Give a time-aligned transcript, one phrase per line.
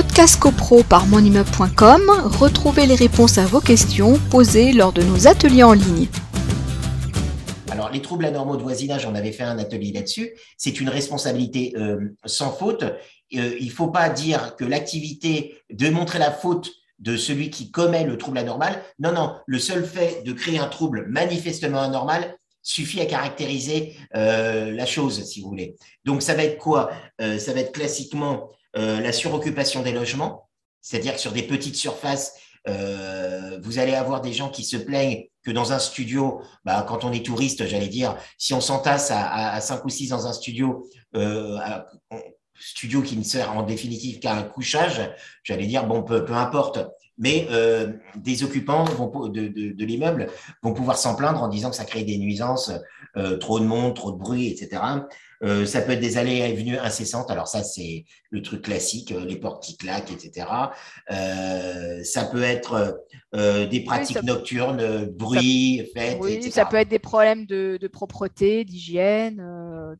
[0.00, 2.02] Podcast CoPro par monimmeuble.com,
[2.38, 6.06] retrouvez les réponses à vos questions posées lors de nos ateliers en ligne.
[7.72, 10.34] Alors, les troubles anormaux de voisinage, on avait fait un atelier là-dessus.
[10.56, 12.84] C'est une responsabilité euh, sans faute.
[12.84, 16.70] Euh, il ne faut pas dire que l'activité de montrer la faute
[17.00, 18.80] de celui qui commet le trouble anormal.
[19.00, 24.70] Non, non, le seul fait de créer un trouble manifestement anormal suffit à caractériser euh,
[24.70, 25.74] la chose, si vous voulez.
[26.04, 26.92] Donc, ça va être quoi?
[27.18, 30.48] Ça va être classiquement la suroccupation des logements,
[30.80, 32.34] c'est-à-dire que sur des petites surfaces,
[32.66, 37.12] vous allez avoir des gens qui se plaignent que dans un studio, bah, quand on
[37.12, 40.86] est touriste, j'allais dire, si on s'entasse à, 5 ou 6 dans un studio,
[41.16, 41.58] euh,
[42.60, 45.10] studio qui ne sert en définitive qu'à un couchage,
[45.42, 46.80] j'allais dire, bon, peu, importe.
[47.16, 50.28] Mais euh, des occupants de, l'immeuble
[50.62, 52.78] vont pouvoir s'en plaindre en disant que ça crée des nuisances, euh,
[53.40, 54.80] trop de monde, trop de bruit, etc.
[55.44, 57.30] Euh, ça peut être des allées et venues incessantes.
[57.30, 60.46] Alors ça, c'est le truc classique, euh, les portes qui claquent, etc.
[61.10, 63.00] Euh, ça peut être
[63.34, 66.50] euh, des pratiques nocturnes, bruit, fêtes, oui, etc.
[66.50, 69.40] Ça peut être des problèmes de, de propreté, d'hygiène,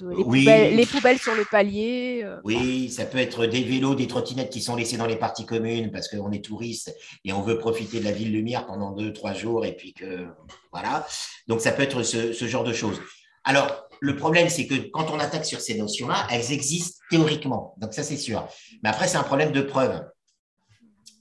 [0.00, 2.26] les, poubelles, les, poubelles, sur le palier.
[2.44, 5.90] oui, ça peut être des vélos, des trottinettes qui sont laissés dans les parties communes
[5.90, 9.34] parce qu'on est touriste et on veut profiter de la ville lumière pendant deux, trois
[9.34, 10.26] jours et puis que
[10.72, 11.06] voilà.
[11.46, 13.00] Donc ça peut être ce, ce genre de choses.
[13.44, 17.74] Alors, le problème, c'est que quand on attaque sur ces notions-là, elles existent théoriquement.
[17.78, 18.46] Donc, ça, c'est sûr.
[18.82, 20.02] Mais après, c'est un problème de preuve.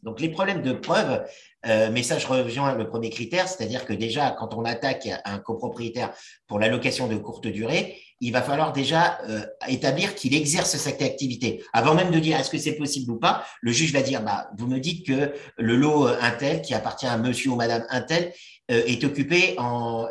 [0.03, 1.25] Donc, les problèmes de preuve,
[1.65, 5.39] euh, mais ça, je reviens le premier critère, c'est-à-dire que déjà, quand on attaque un
[5.39, 6.13] copropriétaire
[6.47, 11.01] pour la location de courte durée, il va falloir déjà euh, établir qu'il exerce cette
[11.01, 11.63] activité.
[11.73, 14.49] Avant même de dire est-ce que c'est possible ou pas, le juge va dire bah,
[14.57, 18.33] vous me dites que le lot euh, Intel, qui appartient à monsieur ou madame Intel,
[18.71, 19.55] euh, est occupé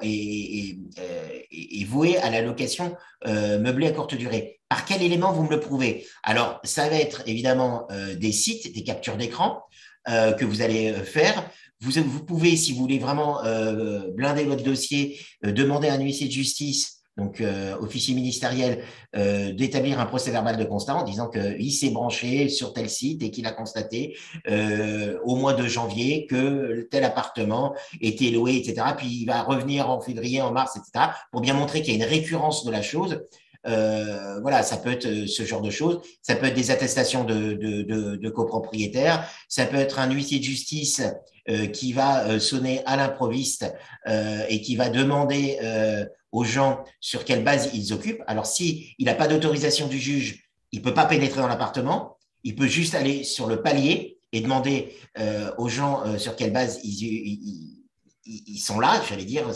[0.02, 0.76] et,
[1.84, 4.55] voué à la location meublée à courte durée.
[4.69, 6.06] Par quel élément vous me le prouvez?
[6.22, 7.86] Alors, ça va être évidemment
[8.19, 9.62] des sites, des captures d'écran
[10.06, 11.48] que vous allez faire.
[11.81, 13.42] Vous, pouvez, si vous voulez vraiment
[14.15, 18.82] blinder votre dossier, demander à un huissier de justice donc euh, officier ministériel,
[19.16, 23.22] euh, d'établir un procès verbal de constat en disant qu'il s'est branché sur tel site
[23.22, 24.16] et qu'il a constaté
[24.49, 28.88] euh, au mois de janvier que tel appartement était loué, etc.
[28.97, 31.12] Puis il va revenir en février, en mars, etc.
[31.32, 33.22] pour bien montrer qu'il y a une récurrence de la chose.
[33.66, 36.00] Euh, voilà, ça peut être euh, ce genre de choses.
[36.22, 39.28] Ça peut être des attestations de, copropriétaires.
[39.49, 41.03] Ça peut être un huissier de justice
[41.49, 43.72] euh, qui va sonner à l'improviste
[44.49, 45.59] et qui va demander
[46.32, 48.22] aux gens sur quelle base ils occupent.
[48.26, 52.19] Alors, si n'a pas d'autorisation du juge, il peut pas pénétrer dans l'appartement.
[52.44, 54.94] Il peut juste aller sur le palier et demander
[55.59, 59.47] aux gens sur quelle base ils, sont là, j'allais dire,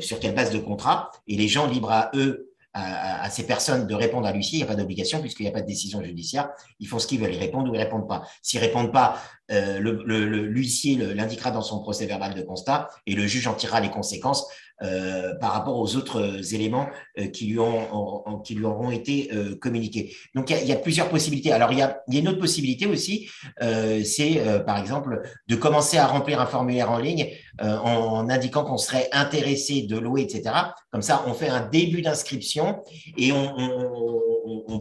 [0.00, 1.10] sur quelle base de contrat.
[1.26, 4.58] Et les gens libres à eux à, ces personnes de répondre à l'huissier.
[4.58, 6.50] Il n'y a pas d'obligation puisqu'il n'y a pas de décision judiciaire.
[6.80, 7.32] Ils font ce qu'ils veulent.
[7.32, 8.24] Ils répondent ou ils répondent pas.
[8.42, 13.46] S'ils répondent pas, euh, l'huissier l'indiquera dans son procès verbal de constat et le juge
[13.46, 14.46] en tirera les conséquences
[14.82, 16.88] euh, par rapport aux autres euh, éléments
[17.20, 20.16] euh, qui, lui ont, qui lui auront été communiqués.
[20.34, 21.52] Donc, il y, a, plusieurs possibilités.
[21.52, 23.28] Alors, il y a, y a une autre possibilité aussi,
[23.60, 27.30] c'est par exemple de commencer à remplir un formulaire en ligne
[27.60, 30.54] en indiquant qu'on serait intéressé de louer, etc.
[30.90, 32.82] Comme ça, on fait un début d'inscription
[33.16, 34.33] et on, on, on,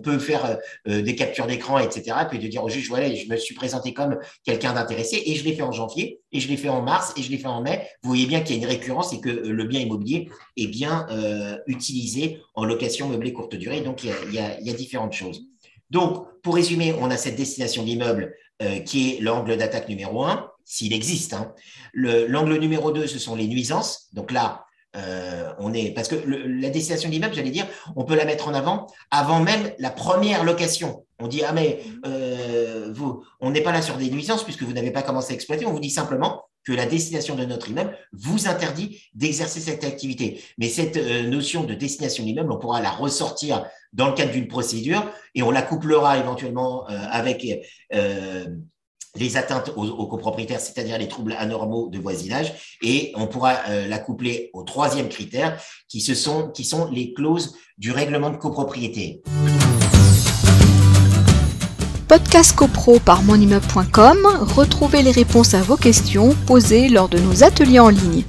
[0.03, 2.17] peut faire des captures d'écran, etc.
[2.29, 5.43] Puis de dire au juge, voilà, je me suis présenté comme quelqu'un d'intéressé et je
[5.43, 7.61] l'ai fait en janvier et je l'ai fait en mars et je l'ai fait en
[7.61, 7.87] mai.
[8.01, 11.05] Vous voyez bien qu'il y a une récurrence et que le bien immobilier est bien
[11.09, 13.81] euh, utilisé en location meublée courte durée.
[13.81, 15.45] Donc, il y, a, différentes choses.
[15.89, 20.49] Donc, pour résumer, on a cette destination d'immeuble euh, qui est l'angle d'attaque numéro un,
[20.65, 21.33] s'il existe.
[21.33, 21.53] Hein.
[21.93, 24.09] L'angle numéro deux, ce sont les nuisances.
[24.13, 24.65] Donc là,
[24.95, 28.53] euh, on est parce que la destination d'immeuble, j'allais dire, on peut la mettre en
[28.53, 31.05] avant avant même la première location.
[31.19, 31.81] On dit ah mais
[32.91, 35.65] vous, on n'est pas là sur des nuisances puisque vous n'avez pas commencé à exploiter.
[35.65, 40.41] On vous dit simplement que la destination de notre immeuble vous interdit d'exercer cette activité.
[40.57, 44.47] Mais cette euh, notion de destination d'immeuble, on pourra la ressortir dans le cadre d'une
[44.47, 45.05] procédure
[45.35, 47.45] et on la couplera éventuellement euh, avec
[47.93, 48.45] euh,
[49.15, 53.57] les atteintes aux, copropriétaires, c'est-à-dire les troubles anormaux de voisinage, et on pourra
[53.87, 58.37] la coupler au troisième critère, qui, ce sont, qui sont les clauses du règlement de
[58.37, 59.21] copropriété.
[62.07, 64.17] Podcast CoPro par monimmeuble.com,
[64.55, 68.23] retrouvez les réponses à vos questions posées lors de nos ateliers en ligne.